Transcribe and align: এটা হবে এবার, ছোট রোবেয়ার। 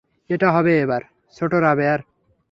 এটা 0.29 0.47
হবে 0.51 0.73
এবার, 0.81 1.01
ছোট 1.35 1.51
রোবেয়ার। 1.55 1.99